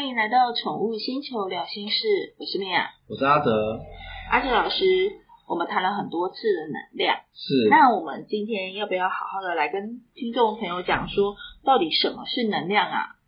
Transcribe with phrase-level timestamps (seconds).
[0.00, 3.84] 欢迎来到宠物星球聊心事，我是米娅，我是阿德。
[4.30, 4.82] 阿哲老师，
[5.46, 13.20] 我们谈了很多次的能量，是那我们今天要不要好好的来跟听众朋友讲说，到底什么是能量啊？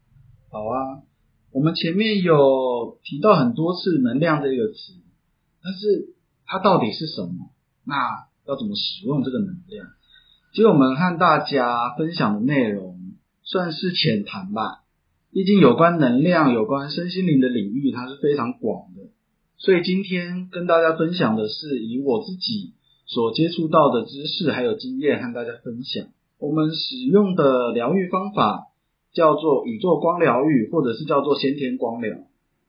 [0.51, 1.05] 好啊。
[1.53, 4.95] 我们前面有提到很多次“能量”这个词，
[5.63, 6.15] 但是
[6.47, 7.53] 它到底是什么？
[7.85, 7.95] 那
[8.49, 9.87] 要怎么使用这个能量？
[10.55, 12.97] 其实我们和大家分享的内容
[13.43, 14.79] 算是浅谈吧。
[15.33, 19.11] 毕竟有关能量、有关身心灵的领域，它是非常广的。
[19.57, 22.75] 所以今天跟大家分享的是以我自己
[23.07, 26.07] 所接触到的知识还有经验和大家分享。
[26.39, 28.67] 我们使用的疗愈方法
[29.15, 32.15] 叫做宇宙光疗愈，或者是叫做先天光疗，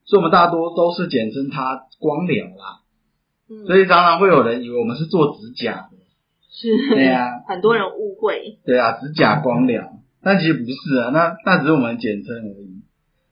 [0.06, 2.82] 所以我们大多都是简称它光疗啦。
[3.50, 3.66] 嗯。
[3.66, 5.98] 所以常常会有人以为我们是做指甲的，
[6.52, 12.82] 是，对啊很多人误会，对啊，指甲光疗，但其实不是啊，那那只是我们简称而已。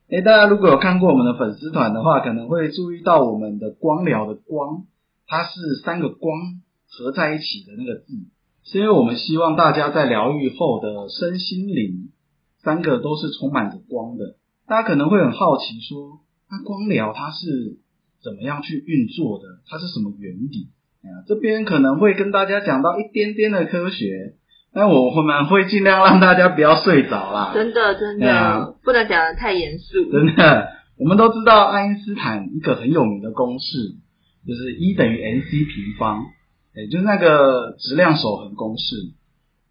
[0.10, 4.84] 诶，大家如果有看过我们的粉丝团的话，可能会注意到我们的光疗的光，
[5.26, 6.38] 它是三个光
[6.90, 8.14] 合在一起的那个字，
[8.66, 12.10] 是因为我们希望大家在疗愈后的身心灵
[12.62, 14.36] 三个都是充满着光的。
[14.68, 17.78] 大家可能会很好奇说，那光疗它是
[18.22, 19.46] 怎么样去运作的？
[19.66, 20.68] 它是什么原理？
[21.04, 24.36] 啊，这边可能会跟大家讲到一点点的科学，
[24.74, 27.52] 但我我们会尽量让大家不要睡着啦。
[27.54, 33.96] 真的真的不能讲的太严肃，真的，我们都知道爱因斯坦一个很有名的公式，
[34.48, 36.24] 就是 E 等于 mc 平方，
[36.76, 39.12] 也就是那个质量守恒公式。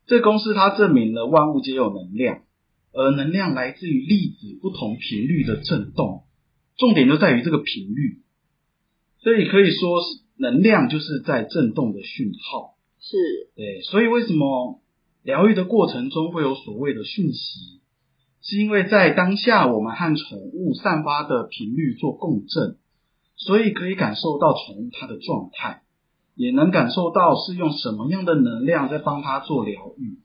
[0.07, 2.43] 这公式它证明了万物皆有能量，
[2.93, 6.25] 而能量来自于粒子不同频率的振动，
[6.77, 8.19] 重点就在于这个频率。
[9.23, 10.07] 所以可以说是
[10.37, 12.75] 能量就是在振动的讯号。
[13.01, 13.17] 是
[13.57, 14.81] 对，所以为什么
[15.23, 17.81] 疗愈的过程中会有所谓的讯息？
[18.43, 22.79] 是因为在当下我们和宠物散发的频率做共振，
[23.37, 25.83] 所以可以感受到宠物它的状态，
[26.35, 30.19] 也能感受到是用什么样的能量在帮它做疗愈。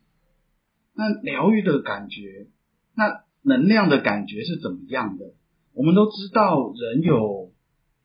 [0.94, 2.48] 那疗愈的感觉，
[2.96, 5.34] 那能量的感觉是怎么样的？
[5.74, 7.52] 我们都知道人有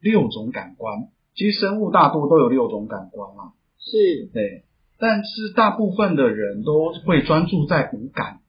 [0.00, 3.52] 六种感官，其实生物大多都有六种感官啊。
[3.78, 4.64] 是对，
[5.00, 8.40] 但是大部分的人都会专注在五感，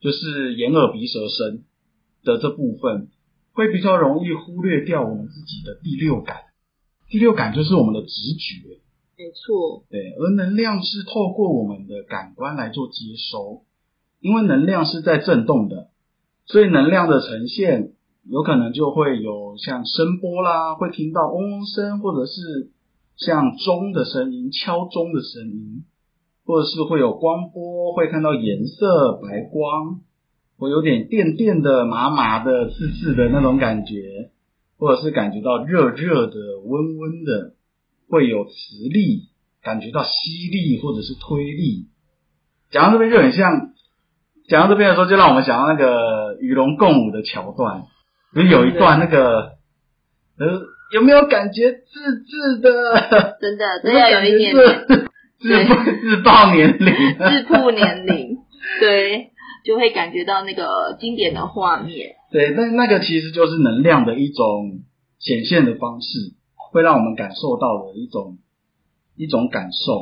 [0.00, 1.64] 就是眼、耳、鼻、舌、身
[2.22, 3.08] 的这部分，
[3.52, 6.36] 会比较容易忽略掉我们自己的第六感。
[7.08, 8.80] 第六感就是我们的直觉，
[9.18, 13.62] 没错，对，而能量是透过我们的感官来做接收，
[14.20, 15.90] 因为能量是在震动的，
[16.46, 17.92] 所以能量的呈现
[18.28, 22.70] 有可能就会有像声波啦，会听到嗡嗡声，或者是
[23.16, 25.84] 像钟的声音、敲钟的声音，
[26.46, 30.00] 或者是会有光波，会看到颜色白光，
[30.58, 34.30] 会有点电电的、麻麻的、刺刺的那种感觉，
[34.78, 36.34] 或者是感觉到热热的、
[36.64, 37.54] 温温的，
[38.08, 38.52] 会有磁
[38.92, 39.24] 力，
[39.62, 41.88] 感觉到吸力或者是推力。
[42.70, 43.70] 讲到这边就很像，
[44.48, 47.82] 讲到这边的时候，就让我们想到那个与龙共舞的桥段，
[48.32, 49.56] 不是有一段那个，
[50.38, 50.46] 呃，
[50.92, 53.36] 有没有感觉自制的？
[53.40, 54.54] 真的有这要有一点
[55.38, 58.38] 自自自爆年龄，自曝年龄，
[58.80, 59.32] 对，
[59.64, 62.16] 就会感觉到那个经典的画面。
[62.30, 64.80] 对，那那个其实就是能量的一种
[65.18, 68.38] 显现的方式，会让我们感受到的一种
[69.16, 70.00] 一种感受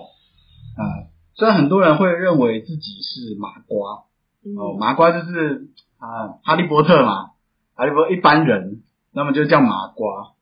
[0.76, 1.10] 啊。
[1.34, 4.04] 虽然很多人会认为自己是麻瓜，
[4.44, 5.68] 嗯，哦，麻瓜就是
[5.98, 7.30] 啊，哈利波特嘛，
[7.74, 10.32] 哈利波特一般人，那么就叫麻瓜。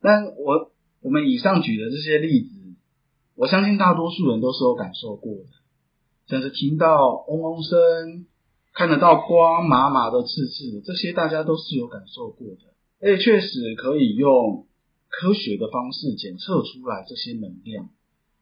[0.00, 0.70] 但我
[1.02, 2.57] 我们以上举的这些例子，
[3.38, 5.44] 我相信大多数人都是有感受过的，
[6.26, 8.26] 像是听到嗡嗡声，
[8.74, 14.66] 看得到光麻麻的、刺刺的，这些大家都是有感受过的，而且确实可以用
[15.08, 17.90] 科学的方式检测出来这些能量。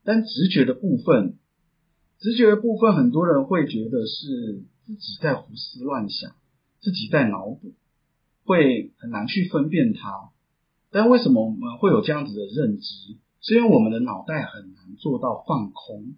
[0.02, 1.36] 但直觉的部分，
[2.18, 6.32] 直觉的部分，很多人会觉得是自己在胡思乱想，
[6.80, 7.74] 自己在脑补，
[8.46, 10.30] 会很难去分辨它。
[10.90, 13.18] 但为什么我们会有这样子的认知？
[13.46, 16.16] 是因为我们的脑袋很难做到放空，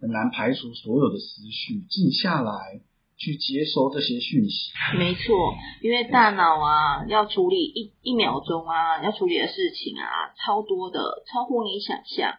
[0.00, 2.80] 很难排除所有的思绪，静下来
[3.16, 4.72] 去接收这些讯息。
[4.98, 12.34] 没错，因为大脑啊要处理一一秒钟啊要处理的事情啊超多的，超乎你想象。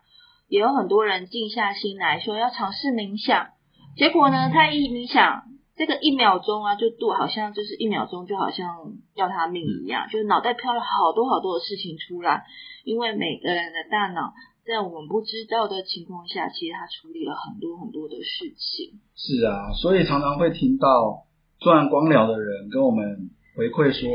[0.49, 3.47] 也有很多人静下心来说要尝试冥想，
[3.95, 5.43] 结果呢，他一冥想，
[5.75, 12.43] 这个一秒钟啊就度好像就是一秒钟就好像要他命一样，就是脑袋飘了好多好多的事情出来。
[12.85, 14.33] 因为每个人的大脑
[14.65, 19.01] 在我们不知道的情况下，其实他处理了很多很多的事情。
[19.15, 21.25] 是啊，所以常常会听到
[21.59, 24.07] 做完光疗的人跟我们回馈说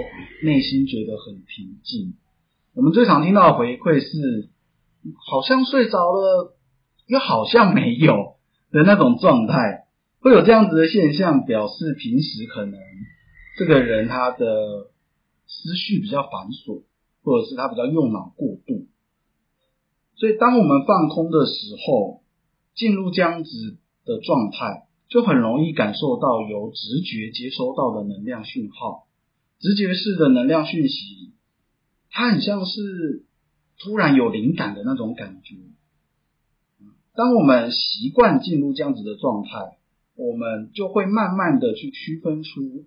[0.43, 2.15] 内心觉得很平静。
[2.75, 4.49] 我们最常听到的回馈是
[5.31, 6.57] 好像睡着了，
[7.07, 8.37] 又好像没有
[8.71, 9.89] 的那种状态，
[10.20, 12.78] 会有这样子的现象，表示平时可能
[13.58, 14.90] 这个人他的
[15.46, 16.82] 思绪比较繁琐，
[17.22, 18.87] 或者是他比较用脑过度。
[20.17, 22.22] 所以当我们放空的时候，
[22.75, 29.06] 进入这样子的状态，就很容易感受到由直觉接收到的能量讯号，
[29.58, 31.32] 直觉式的能量讯息，
[32.11, 33.25] 它很像是
[33.78, 35.56] 突然有灵感的那种感觉。
[37.14, 39.78] 当我们习惯进入这样子的状态，
[40.20, 42.84] 我们就会慢慢的去区分出，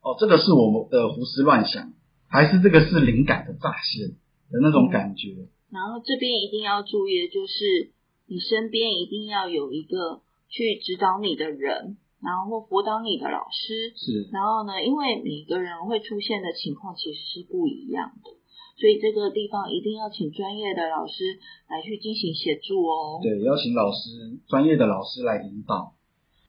[0.00, 1.92] 哦，这个是我们的胡思乱想，
[2.28, 4.14] 还是这个是灵感的乍现
[4.52, 5.48] 的那种感觉。
[5.70, 7.92] 然后这边一定要注意的就是。
[8.30, 10.20] 你身边一定要有一个
[10.50, 13.96] 去指导你的人，然后或辅导你的老师。
[13.96, 14.28] 是。
[14.30, 18.28] 然后呢，因为每个人会出现的情况其实是不一样的，
[18.76, 21.40] 所以这个地方一定要请专业的老师
[21.70, 23.18] 来去进行协助哦。
[23.22, 25.96] 对，邀请老师，专业的老师来引导。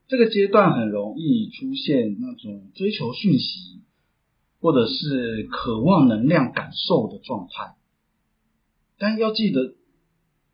[0.10, 3.84] 这个阶段很容易出现那种追求讯息，
[4.60, 7.76] 或者是渴望能量感受的状态，
[8.98, 9.76] 但要记得。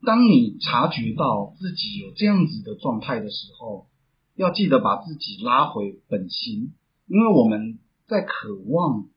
[0.05, 3.87] 当你察觉到自己有这样子的状态的时候，
[4.35, 6.73] 要记得把自己拉回本心，
[7.07, 9.07] 因为我们在渴望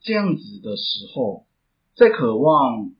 [0.00, 1.46] 这样子的时候，
[1.96, 2.92] 在渴望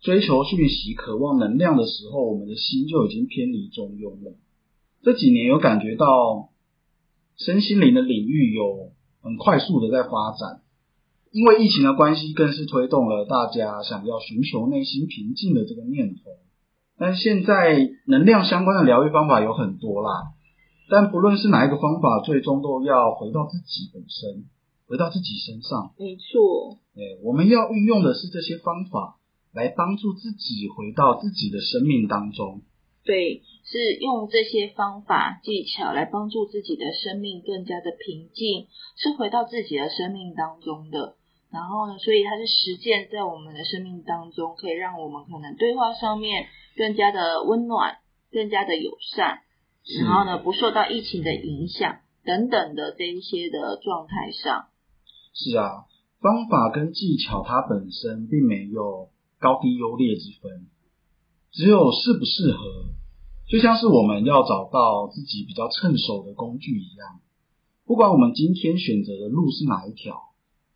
[0.00, 4.34] 追求讯息、渴望能量的时候，我们的心就已经偏离中庸了。
[5.02, 6.50] 这几年有感觉到
[7.36, 10.62] 身心灵的领域有很快速的在发展，
[11.32, 16.20] 因为疫情的关系，更是推动了大家想要寻求内心平静的这个念头。
[16.98, 20.10] 但现在能量相关的疗愈方法有很多啦，
[20.88, 24.44] 但不论是哪一个方法，最终都要回到自己本身，
[24.86, 25.94] 回到自己身上。
[25.98, 29.16] 没错，哎，我们要运用的是这些方法
[29.52, 32.62] 来帮助自己回到自己的生命当中。
[33.04, 41.16] 对，是用这些方法技巧来帮助自己的生命更加的平静，是回到自己的生命当中的。
[41.50, 46.46] 然后呢，所以它是实践在我们的生命当中，可以让我们可能对话上面。
[46.74, 47.98] 更加的温暖，
[48.30, 49.40] 更加的友善，
[50.00, 54.68] 然后呢，不受到疫情的影响等等的这一些的状态上。
[55.34, 55.84] 是啊，
[56.22, 60.64] 方法跟技巧它本身并没有高低优劣之分，
[61.52, 62.86] 只有适不适合，
[63.46, 67.20] 就像是我们要找到自己比较趁手的工具一样。
[67.84, 70.32] 不管我们今天选择的路是哪一条，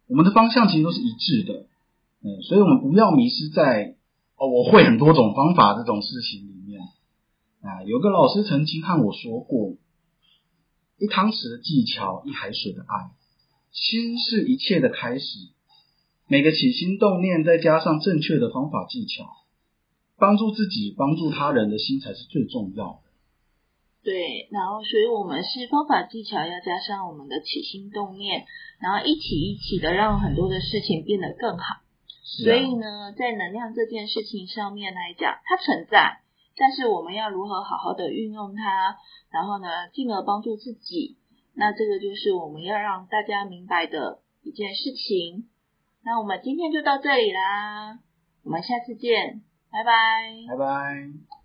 [0.07, 1.67] 我们的方向其实都是一致的。
[2.23, 3.97] 嗯，所以我们不要迷失在。
[4.39, 6.83] 哦，我会很多种方法，这种事情里面
[7.63, 9.77] 啊，有个老师曾经和我说过：
[10.99, 13.13] 一汤匙的技巧，一海水的爱，
[13.73, 15.25] 心是一切的开始。
[16.29, 19.25] 每个起心动念，再加上正确的方法技巧，
[20.19, 23.11] 帮助自己、帮助他人的心才是最重要的。
[24.03, 28.47] 对，然后所以我们是方法技巧，要加上我们的起心动念，
[28.79, 31.83] 然后一起一起的，让很多的事情变得更好。
[32.23, 36.21] 所以呢，在能量这件事情上面来讲，它存在，
[36.57, 38.97] 但是我们要如何好好的运用它，
[39.31, 41.17] 然后呢，进而帮助自己，
[41.55, 45.49] 那这个就是我们要让大家明白的一件事情。
[46.05, 47.99] 那我们今天就到这里啦，
[48.45, 49.43] 我们下次见，
[49.77, 51.37] 拜拜，拜拜。